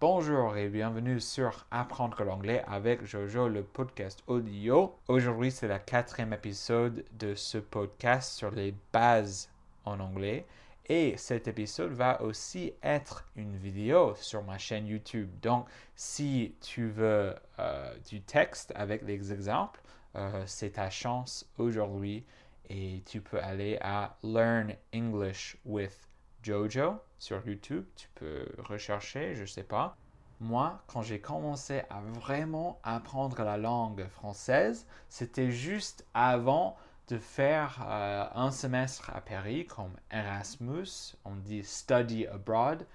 Bonjour 0.00 0.56
et 0.56 0.70
bienvenue 0.70 1.20
sur 1.20 1.66
Apprendre 1.70 2.24
l'anglais 2.24 2.64
avec 2.66 3.04
Jojo, 3.04 3.48
le 3.48 3.62
podcast 3.62 4.22
audio. 4.28 4.96
Aujourd'hui, 5.08 5.50
c'est 5.50 5.68
le 5.68 5.78
quatrième 5.78 6.32
épisode 6.32 7.04
de 7.18 7.34
ce 7.34 7.58
podcast 7.58 8.32
sur 8.32 8.50
les 8.50 8.74
bases 8.94 9.50
en 9.84 10.00
anglais. 10.00 10.46
Et 10.86 11.18
cet 11.18 11.48
épisode 11.48 11.92
va 11.92 12.22
aussi 12.22 12.72
être 12.82 13.26
une 13.36 13.54
vidéo 13.58 14.14
sur 14.16 14.42
ma 14.42 14.56
chaîne 14.56 14.86
YouTube. 14.86 15.28
Donc, 15.42 15.68
si 15.94 16.54
tu 16.62 16.88
veux 16.88 17.34
euh, 17.58 17.94
du 18.08 18.22
texte 18.22 18.72
avec 18.76 19.04
des 19.04 19.34
exemples, 19.34 19.82
euh, 20.16 20.42
c'est 20.46 20.70
ta 20.70 20.88
chance 20.88 21.46
aujourd'hui 21.58 22.24
et 22.70 23.02
tu 23.04 23.20
peux 23.20 23.38
aller 23.38 23.76
à 23.82 24.16
Learn 24.22 24.74
English 24.94 25.58
with 25.66 26.09
Jojo 26.42 26.94
sur 27.18 27.46
YouTube. 27.46 27.84
Tu 27.96 28.08
peux 28.14 28.46
rechercher, 28.58 29.34
je 29.34 29.44
sais 29.44 29.62
pas. 29.62 29.96
Moi, 30.40 30.82
quand 30.86 31.02
j'ai 31.02 31.20
commencé 31.20 31.82
à 31.90 32.00
vraiment 32.00 32.80
apprendre 32.82 33.42
la 33.42 33.58
langue 33.58 34.06
française, 34.08 34.86
c'était 35.08 35.50
juste 35.50 36.06
avant 36.14 36.76
de 37.08 37.18
faire 37.18 37.84
euh, 37.86 38.24
un 38.34 38.50
semestre 38.50 39.10
à 39.14 39.20
Paris 39.20 39.66
comme 39.66 39.92
Erasmus, 40.10 41.16
on 41.24 41.34
dit 41.34 41.64
study 41.64 42.26
abroad, 42.26 42.86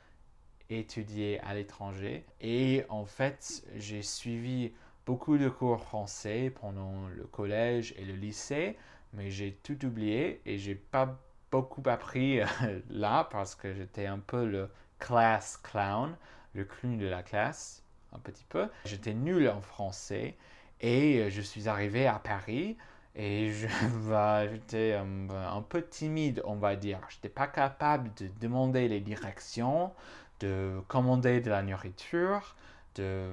étudier 0.69 1.39
à 1.41 1.53
l'étranger. 1.53 2.25
Et 2.41 2.85
en 2.89 3.05
fait, 3.05 3.63
j'ai 3.75 4.01
suivi 4.01 4.71
beaucoup 5.05 5.37
de 5.37 5.49
cours 5.49 5.81
français 5.81 6.51
pendant 6.61 7.07
le 7.09 7.25
collège 7.25 7.93
et 7.97 8.05
le 8.05 8.13
lycée, 8.13 8.77
mais 9.13 9.29
j'ai 9.29 9.53
tout 9.63 9.85
oublié 9.85 10.41
et 10.45 10.57
j'ai 10.57 10.75
pas 10.75 11.19
beaucoup 11.61 11.83
appris 11.89 12.41
euh, 12.41 12.45
là 12.89 13.27
parce 13.31 13.55
que 13.55 13.73
j'étais 13.73 14.05
un 14.05 14.19
peu 14.19 14.45
le 14.45 14.69
class 14.99 15.57
clown, 15.63 16.15
le 16.53 16.65
clown 16.65 16.97
de 16.97 17.07
la 17.07 17.23
classe, 17.23 17.83
un 18.13 18.19
petit 18.19 18.45
peu. 18.49 18.67
J'étais 18.85 19.13
nul 19.13 19.47
en 19.49 19.61
français 19.61 20.35
et 20.81 21.19
euh, 21.19 21.29
je 21.29 21.41
suis 21.41 21.69
arrivé 21.69 22.07
à 22.07 22.19
Paris 22.19 22.77
et 23.15 23.53
j'étais 24.51 24.93
un, 24.93 25.29
un, 25.29 25.61
peu 25.61 25.81
timide, 25.81 26.41
on 26.45 26.55
va 26.55 26.75
dire. 26.75 26.99
Je 27.09 27.15
n'étais 27.15 27.29
pas 27.29 27.47
capable 27.47 28.11
de 28.15 28.29
demander 28.41 28.89
les 28.89 28.99
directions, 28.99 29.93
de 30.41 30.81
commander 30.89 31.39
de 31.39 31.49
la 31.49 31.63
nourriture, 31.63 32.55
de, 32.95 33.31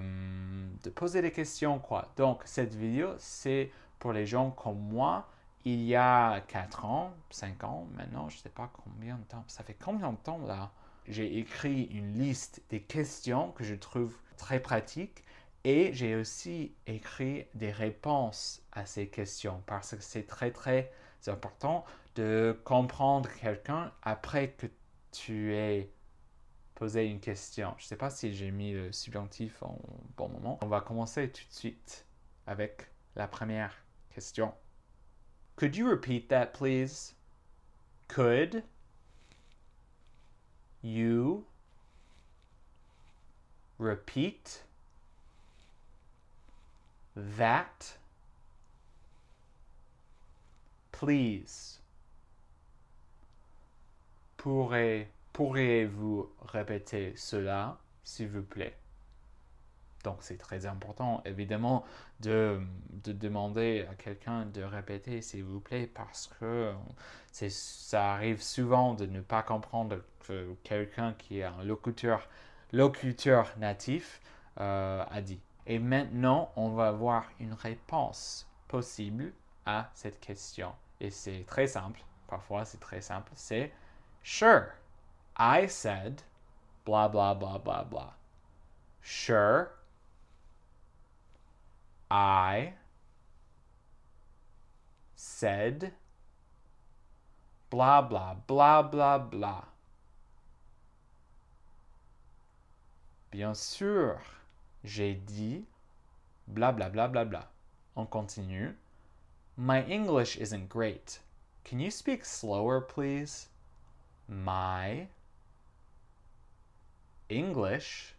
de 0.84 0.90
poser 0.90 1.22
des 1.22 1.32
questions, 1.32 1.80
quoi. 1.80 2.08
Donc, 2.16 2.42
cette 2.44 2.74
vidéo, 2.74 3.14
c'est 3.18 3.72
pour 3.98 4.12
les 4.12 4.26
gens 4.26 4.50
comme 4.50 4.78
moi 4.78 5.28
il 5.64 5.82
y 5.82 5.94
a 5.94 6.40
4 6.48 6.84
ans, 6.84 7.12
5 7.30 7.64
ans 7.64 7.86
maintenant, 7.94 8.28
je 8.28 8.36
ne 8.36 8.42
sais 8.42 8.48
pas 8.48 8.70
combien 8.72 9.16
de 9.16 9.24
temps, 9.24 9.44
ça 9.46 9.62
fait 9.62 9.74
combien 9.74 10.12
de 10.12 10.18
temps 10.18 10.38
là? 10.46 10.72
J'ai 11.08 11.38
écrit 11.38 11.84
une 11.84 12.18
liste 12.18 12.62
des 12.70 12.82
questions 12.82 13.52
que 13.52 13.64
je 13.64 13.74
trouve 13.74 14.16
très 14.36 14.60
pratiques 14.60 15.24
et 15.64 15.92
j'ai 15.92 16.16
aussi 16.16 16.74
écrit 16.86 17.46
des 17.54 17.70
réponses 17.70 18.62
à 18.72 18.86
ces 18.86 19.08
questions 19.08 19.62
parce 19.66 19.94
que 19.96 20.02
c'est 20.02 20.26
très 20.26 20.50
très 20.50 20.92
important 21.26 21.84
de 22.14 22.58
comprendre 22.64 23.28
quelqu'un 23.40 23.92
après 24.02 24.50
que 24.50 24.66
tu 25.12 25.54
aies 25.54 25.92
posé 26.74 27.06
une 27.06 27.20
question. 27.20 27.74
Je 27.78 27.84
ne 27.84 27.88
sais 27.88 27.96
pas 27.96 28.10
si 28.10 28.34
j'ai 28.34 28.50
mis 28.50 28.72
le 28.72 28.90
subjonctif 28.92 29.62
en 29.62 29.78
bon 30.16 30.28
moment. 30.28 30.58
On 30.62 30.66
va 30.66 30.80
commencer 30.80 31.30
tout 31.30 31.44
de 31.48 31.54
suite 31.54 32.06
avec 32.46 32.88
la 33.14 33.28
première 33.28 33.74
question. 34.10 34.52
Could 35.62 35.76
you 35.76 35.88
repeat 35.88 36.28
that, 36.28 36.54
please? 36.54 37.14
Could 38.08 38.64
you 40.82 41.44
repeat 43.78 44.62
that, 47.14 47.92
please? 50.90 51.78
Pourrez, 54.36 55.06
pourriez-vous 55.32 56.28
répéter 56.52 57.16
cela, 57.16 57.78
s'il 58.02 58.30
vous 58.30 58.42
plaît? 58.42 58.74
Donc 60.04 60.18
c'est 60.20 60.36
très 60.36 60.66
important 60.66 61.22
évidemment 61.24 61.84
de, 62.20 62.60
de 63.04 63.12
demander 63.12 63.86
à 63.90 63.94
quelqu'un 63.94 64.46
de 64.46 64.62
répéter 64.62 65.22
s'il 65.22 65.44
vous 65.44 65.60
plaît 65.60 65.86
parce 65.86 66.28
que 66.38 66.72
ça 67.30 68.12
arrive 68.12 68.42
souvent 68.42 68.94
de 68.94 69.06
ne 69.06 69.20
pas 69.20 69.42
comprendre 69.42 69.98
que 70.26 70.54
quelqu'un 70.64 71.14
qui 71.14 71.38
est 71.38 71.44
un 71.44 71.62
locuteur, 71.62 72.28
locuteur 72.72 73.52
natif 73.58 74.20
euh, 74.60 75.04
a 75.08 75.20
dit. 75.20 75.40
Et 75.66 75.78
maintenant 75.78 76.52
on 76.56 76.70
va 76.70 76.90
voir 76.92 77.26
une 77.38 77.52
réponse 77.54 78.48
possible 78.68 79.32
à 79.66 79.90
cette 79.94 80.20
question. 80.20 80.72
Et 81.00 81.10
c'est 81.10 81.44
très 81.46 81.66
simple, 81.66 82.00
parfois 82.26 82.64
c'est 82.64 82.80
très 82.80 83.00
simple, 83.00 83.30
c'est 83.34 83.72
Sure, 84.24 84.66
I 85.38 85.68
said 85.68 86.22
blah 86.84 87.08
blah 87.08 87.34
blah 87.34 87.58
blah 87.58 87.84
blah. 87.84 88.14
Sure, 89.02 89.66
I 92.12 92.74
said 95.16 95.92
blah 97.70 98.02
blah 98.02 98.34
blah 98.46 98.82
blah 98.82 99.16
blah. 99.16 99.64
Bien 103.30 103.54
sûr, 103.54 104.18
j'ai 104.84 105.14
dit 105.14 105.64
blah 106.46 106.70
blah 106.70 106.90
blah 106.90 107.08
blah 107.08 107.24
blah. 107.24 107.46
On 107.96 108.04
continue. 108.04 108.74
My 109.56 109.82
English 109.84 110.36
isn't 110.36 110.68
great. 110.68 111.18
Can 111.64 111.80
you 111.80 111.90
speak 111.90 112.26
slower, 112.26 112.82
please? 112.82 113.48
My 114.28 115.06
English 117.30 118.12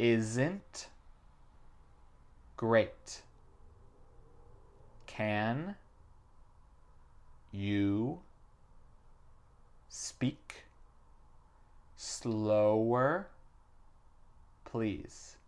isn't 0.00 0.88
Great. 2.60 3.22
Can 5.06 5.76
you 7.52 8.20
speak 9.88 10.66
slower, 11.96 13.28
please? 14.66 15.38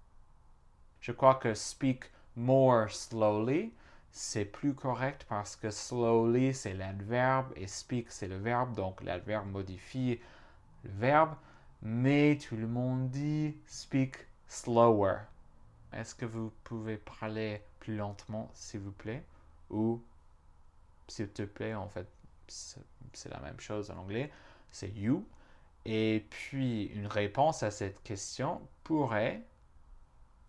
Je 1.00 1.12
crois 1.12 1.34
que 1.34 1.54
speak 1.54 2.04
more 2.34 2.88
slowly, 2.88 3.74
c'est 4.10 4.46
plus 4.46 4.72
correct 4.72 5.26
parce 5.28 5.54
que 5.54 5.70
slowly 5.70 6.54
c'est 6.54 6.72
l'adverbe 6.72 7.52
et 7.56 7.66
speak 7.66 8.10
c'est 8.10 8.28
le 8.28 8.38
verbe, 8.38 8.74
donc 8.74 9.02
l'adverbe 9.02 9.50
modifie 9.52 10.18
le 10.82 10.90
verbe, 10.90 11.34
mais 11.82 12.38
tout 12.38 12.56
le 12.56 12.66
monde 12.66 13.10
dit 13.10 13.54
speak 13.66 14.16
slower. 14.48 15.26
Est-ce 15.92 16.14
que 16.14 16.24
vous 16.26 16.52
pouvez 16.64 16.96
parler 16.96 17.62
plus 17.80 17.96
lentement, 17.96 18.50
s'il 18.54 18.80
vous 18.80 18.92
plaît? 18.92 19.24
Ou, 19.70 20.02
s'il 21.08 21.28
te 21.30 21.42
plaît, 21.42 21.74
en 21.74 21.88
fait, 21.88 22.08
c'est 22.48 23.30
la 23.30 23.40
même 23.40 23.60
chose 23.60 23.90
en 23.90 23.98
anglais, 23.98 24.30
c'est 24.70 24.90
you. 24.90 25.26
Et 25.84 26.26
puis, 26.30 26.84
une 26.86 27.06
réponse 27.06 27.62
à 27.62 27.70
cette 27.70 28.02
question 28.02 28.60
pourrait 28.84 29.42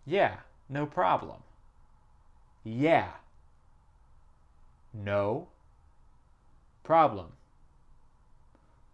Yeah, 0.06 0.38
no 0.68 0.86
problem. 0.86 1.40
Yeah, 2.64 3.20
no 4.92 5.48
problem. 6.82 7.30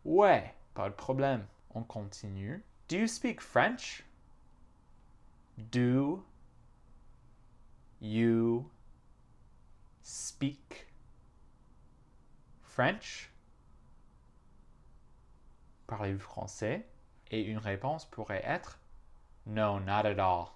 Ouais, 0.04 0.54
pas 0.74 0.88
de 0.88 0.94
problème. 0.94 1.46
On 1.74 1.82
continue. 1.82 2.62
Do 2.88 2.96
you 2.96 3.06
speak 3.06 3.40
French? 3.40 4.04
Do 5.58 6.24
you 8.00 8.70
speak 10.02 10.86
French? 12.62 13.30
Parlez-vous 15.86 16.20
français? 16.20 16.86
Et 17.30 17.42
une 17.42 17.58
réponse 17.58 18.06
pourrait 18.06 18.42
être 18.44 18.78
No, 19.46 19.78
not 19.80 20.06
at 20.06 20.18
all. 20.18 20.52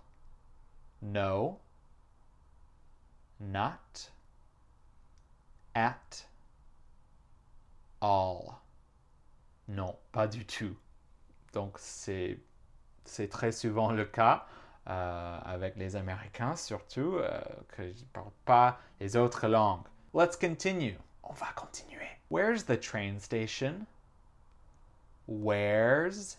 No, 1.02 1.60
not 3.40 4.10
at 5.74 6.26
all. 8.00 8.60
Non, 9.68 9.96
pas 10.12 10.26
du 10.26 10.46
tout. 10.46 10.76
Donc 11.52 11.78
c'est 11.78 12.38
très 13.30 13.52
souvent 13.52 13.92
le 13.92 14.04
cas. 14.04 14.46
Euh, 14.86 15.38
avec 15.46 15.76
les 15.76 15.96
Américains 15.96 16.56
surtout, 16.56 17.14
euh, 17.16 17.40
que 17.68 17.84
je 17.84 18.00
ne 18.00 18.08
parle 18.12 18.30
pas 18.44 18.78
les 19.00 19.16
autres 19.16 19.48
langues. 19.48 19.86
Let's 20.12 20.36
continue. 20.36 20.98
On 21.22 21.32
va 21.32 21.46
continuer. 21.56 22.06
Where's 22.30 22.66
the 22.66 22.78
train 22.78 23.18
station? 23.18 23.86
Where's 25.26 26.36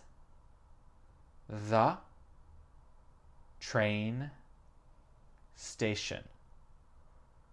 the 1.48 1.96
train 3.58 4.30
station? 5.56 6.22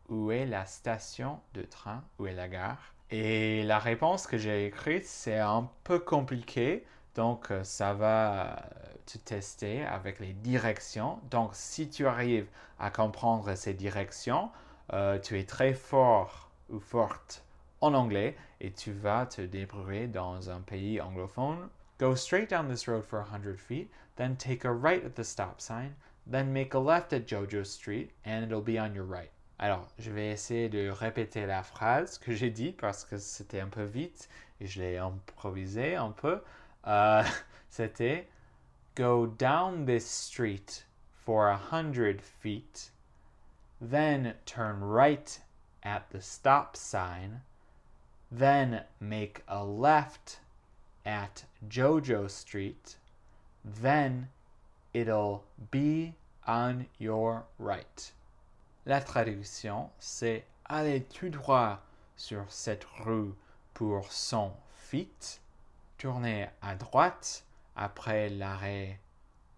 Où 0.10 0.32
est 0.32 0.46
la 0.46 0.68
station 0.68 1.40
de 1.56 1.64
train? 1.64 2.04
Où 2.20 2.28
est 2.28 2.36
la 2.36 2.48
gare? 2.48 2.94
Et 3.10 3.64
la 3.64 3.80
réponse 3.80 4.28
que 4.28 4.38
j'ai 4.38 4.68
écrite, 4.68 5.06
c'est 5.06 5.40
un 5.40 5.68
peu 5.84 5.98
compliqué. 5.98 6.86
Donc, 7.16 7.52
euh, 7.52 7.64
ça 7.64 7.94
va 7.94 8.64
te 9.06 9.18
tester 9.18 9.84
avec 9.84 10.20
les 10.20 10.34
directions. 10.34 11.20
Donc, 11.30 11.52
si 11.54 11.90
tu 11.90 12.08
arrives 12.08 12.48
à 12.80 12.90
comprendre 12.90 13.54
ces 13.56 13.74
directions, 13.74 14.50
euh, 14.94 15.20
tu 15.20 15.40
es 15.40 15.44
très 15.44 15.74
fort 15.74 16.50
ou 16.70 16.80
forte 16.80 17.44
en 17.82 17.94
anglais 17.94 18.36
et 18.62 18.72
tu 18.72 18.92
vas 18.92 19.26
te 19.26 19.42
débrouiller 19.42 20.08
dans 20.08 20.50
un 20.50 20.62
pays 20.62 21.00
anglophone. 21.02 21.70
Go 22.00 22.16
straight 22.16 22.50
down 22.50 22.68
this 22.68 22.88
road 22.88 23.04
for 23.04 23.20
100 23.20 23.58
feet, 23.58 23.90
then 24.16 24.36
take 24.36 24.66
a 24.66 24.72
right 24.72 25.04
at 25.06 25.16
the 25.16 25.24
stop 25.24 25.62
sign, 25.62 25.94
then 26.26 26.52
make 26.52 26.74
a 26.74 26.80
left 26.80 27.14
at 27.14 27.28
Jojo 27.28 27.64
Street, 27.64 28.10
and 28.26 28.44
it'll 28.44 28.62
be 28.62 28.80
on 28.80 28.94
your 28.96 29.06
right. 29.06 29.30
Alors, 29.60 29.88
je 30.00 30.12
vais 30.12 30.32
essayer 30.32 30.68
de 30.68 30.90
répéter 30.90 31.46
la 31.46 31.64
phrase 31.64 32.18
que 32.18 32.34
j'ai 32.34 32.50
dit 32.50 32.72
parce 32.72 33.06
que 33.06 33.18
c'était 33.18 33.60
un 33.60 33.68
peu 33.68 33.84
vite 33.84 34.28
et 34.60 34.68
je 34.68 34.82
l'ai 34.82 34.98
improvisé 34.98 35.96
un 35.96 36.12
peu. 36.12 36.42
Euh, 36.86 37.24
c'était 37.70 38.28
Go 38.96 39.26
down 39.26 39.86
this 39.86 40.06
street 40.06 40.86
for 41.26 41.50
a 41.50 41.58
hundred 41.58 42.22
feet, 42.22 42.92
then 43.82 44.36
turn 44.46 44.82
right 44.82 45.40
at 45.82 46.10
the 46.12 46.22
stop 46.22 46.78
sign, 46.78 47.42
then 48.32 48.84
make 49.00 49.42
a 49.48 49.64
left 49.64 50.40
at 51.06 51.46
Jojo 51.68 52.30
Street, 52.30 52.98
then 53.64 54.30
it'll 54.94 55.44
be 55.72 56.14
on 56.46 56.86
your 57.00 57.46
right. 57.58 58.12
La 58.86 59.00
traduction, 59.00 59.90
c'est 60.00 60.44
aller 60.70 61.02
tout 61.02 61.30
droit 61.30 61.80
sur 62.16 62.46
cette 62.50 62.86
rue 63.00 63.34
pour 63.74 64.12
100 64.12 64.56
feet, 64.72 65.40
tourner 66.04 66.50
à 66.62 66.76
droite 66.76 67.46
après 67.78 68.28
l'arrêt, 68.28 69.00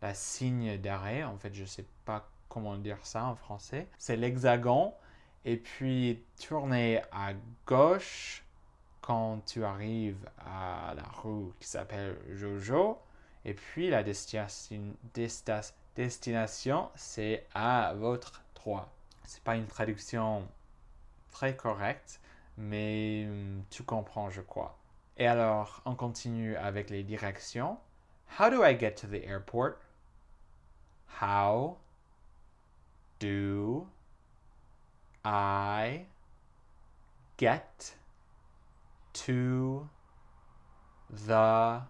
la 0.03 0.13
signe 0.13 0.77
d'arrêt, 0.77 1.23
en 1.23 1.39
fait 1.39 1.51
je 1.55 1.63
ne 1.63 1.67
sais 1.67 1.87
pas 2.05 2.29
comment 2.49 2.77
dire 2.77 2.99
ça 3.01 3.25
en 3.25 3.35
français, 3.35 3.87
c'est 3.97 4.15
l'hexagon, 4.15 4.93
et 5.43 5.57
puis 5.57 6.23
tourner 6.39 7.01
à 7.11 7.33
gauche 7.65 8.43
quand 9.01 9.43
tu 9.47 9.63
arrives 9.63 10.29
à 10.37 10.93
la 10.95 11.07
rue 11.23 11.51
qui 11.59 11.67
s'appelle 11.67 12.15
Jojo, 12.29 12.99
et 13.43 13.55
puis 13.55 13.89
la 13.89 14.03
destination, 14.03 14.93
destination 15.95 16.91
c'est 16.93 17.47
à 17.55 17.95
votre 17.95 18.43
droit. 18.53 18.93
C'est 19.23 19.41
pas 19.41 19.55
une 19.55 19.65
traduction 19.65 20.47
très 21.31 21.55
correcte, 21.55 22.21
mais 22.55 23.25
hum, 23.27 23.63
tu 23.71 23.81
comprends, 23.81 24.29
je 24.29 24.41
crois. 24.41 24.77
Et 25.17 25.27
alors, 25.27 25.81
on 25.85 25.95
continue 25.95 26.57
avec 26.57 26.89
les 26.89 27.03
directions. 27.03 27.79
How 28.37 28.49
do 28.49 28.63
I 28.63 28.77
get 28.77 28.95
to 28.95 29.07
the 29.07 29.23
airport? 29.23 29.77
How 31.21 31.77
do 33.19 33.87
I 35.23 36.05
get 37.37 37.95
to 39.13 39.87
the 41.09 41.81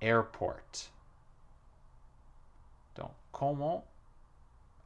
airport? 0.00 0.90
Donc, 2.96 3.12
comment 3.30 3.84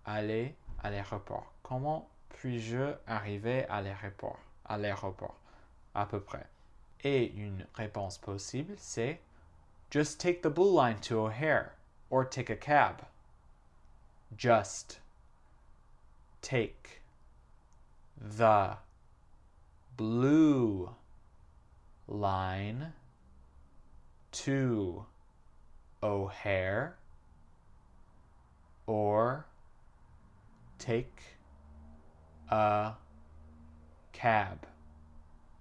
aller 0.05 0.55
à 0.83 0.91
l'aéroport? 0.91 1.55
Comment 1.63 2.11
puis-je 2.29 2.95
arriver 3.07 3.65
à 3.69 3.81
l'aéroport? 3.81 4.39
À 4.67 4.77
l'aéroport, 4.77 5.41
à 5.95 6.05
peu 6.05 6.21
près. 6.21 6.47
Et 7.05 7.33
une 7.33 7.67
réponse 7.75 8.19
possible, 8.19 8.75
c'est 8.77 9.21
Just 9.91 10.21
take 10.21 10.43
the 10.43 10.51
blue 10.51 10.71
line 10.71 10.99
to 11.01 11.19
O'Hare 11.19 11.75
or 12.11 12.25
take 12.25 12.51
a 12.51 12.57
cab. 12.57 13.07
Just 14.37 15.01
take 16.43 17.01
the 18.21 18.77
blue 19.97 20.91
line 22.07 22.93
to 24.33 25.07
O'Hare 26.03 26.97
or 28.87 29.47
take 30.79 31.23
a 32.51 32.93
cab. 34.13 34.67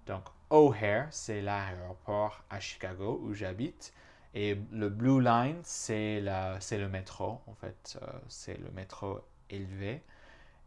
Donc, 0.06 0.30
O'Hare, 0.50 1.08
c'est 1.12 1.42
l'aéroport 1.42 2.44
à 2.50 2.60
Chicago 2.60 3.20
où 3.24 3.34
j'habite. 3.34 3.94
Et 4.34 4.58
le 4.72 4.90
Blue 4.90 5.22
Line, 5.22 5.60
c'est 5.64 6.22
le 6.22 6.88
métro, 6.88 7.42
en 7.48 7.54
fait, 7.56 7.98
euh, 8.02 8.08
c'est 8.28 8.58
le 8.60 8.70
métro 8.72 9.22
élevé. 9.50 10.04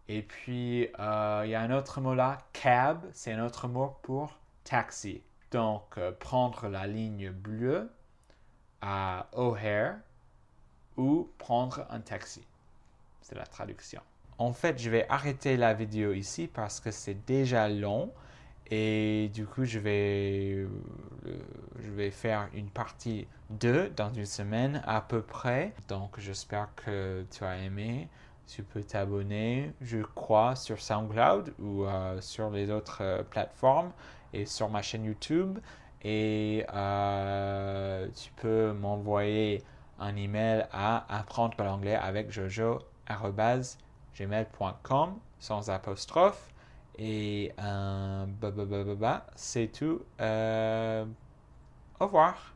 Et 0.09 0.23
puis, 0.23 0.89
euh, 0.99 1.43
il 1.45 1.51
y 1.51 1.55
a 1.55 1.61
un 1.61 1.71
autre 1.71 2.01
mot 2.01 2.15
là, 2.15 2.39
cab, 2.53 3.01
c'est 3.13 3.33
un 3.33 3.45
autre 3.45 3.69
mot 3.69 3.97
pour 4.03 4.39
taxi. 4.65 5.23
Donc, 5.53 5.83
euh, 5.99 6.13
prendre 6.13 6.69
la 6.69 6.87
ligne 6.87 7.31
bleue 7.31 7.91
à 8.83 9.29
O'Hare 9.33 9.97
ou 10.97 11.29
prendre 11.39 11.87
un 11.91 12.01
taxi. 12.01 12.43
C'est 13.23 13.37
la 13.37 13.47
traduction. 13.47 14.03
En 14.39 14.53
fait, 14.53 14.79
je 14.79 14.91
vais 14.91 15.07
arrêter 15.09 15.57
la 15.57 15.75
vidéo 15.75 16.13
ici 16.13 16.49
parce 16.49 16.81
que 16.81 16.91
c'est 16.91 17.25
déjà 17.27 17.69
long. 17.69 18.13
Et 18.71 19.31
du 19.35 19.47
coup, 19.47 19.65
je 19.65 19.81
vais, 19.81 20.55
euh, 20.55 20.69
je 21.81 21.91
vais 21.91 22.13
faire 22.13 22.49
une 22.55 22.71
partie 22.71 23.27
2 23.51 23.91
dans 23.91 24.13
une 24.13 24.27
semaine 24.27 24.83
à 24.87 25.01
peu 25.01 25.23
près. 25.23 25.75
Donc, 25.89 26.19
j'espère 26.19 26.69
que 26.77 27.25
tu 27.31 27.45
as 27.45 27.59
aimé. 27.59 28.09
Tu 28.47 28.63
peux 28.63 28.83
t'abonner, 28.83 29.73
je 29.81 29.99
crois, 29.99 30.55
sur 30.57 30.81
SoundCloud 30.81 31.55
ou 31.59 31.85
euh, 31.85 32.21
sur 32.21 32.51
les 32.51 32.71
autres 32.71 33.03
euh, 33.03 33.23
plateformes 33.25 33.91
et 34.33 34.47
sur 34.47 34.69
ma 34.69 34.83
chaîne 34.83 35.05
YouTube. 35.05 35.59
Et 36.03 36.65
tu 38.15 38.31
peux 38.37 38.73
m'envoyer 38.73 39.63
un 39.99 40.17
email 40.17 40.67
à 40.73 41.05
apprendre 41.15 41.63
l'anglais 41.63 41.97
avec 41.97 42.31
jojo.gmail.com 42.31 45.19
sans 45.39 45.71
apostrophe. 45.71 46.50
Et 47.01 47.53
euh, 47.59 48.27
bah, 48.27 48.51
bah, 48.51 48.67
bah, 48.95 49.27
c'est 49.35 49.73
tout. 49.73 50.03
Euh, 50.21 51.07
au 52.01 52.05
revoir. 52.07 52.55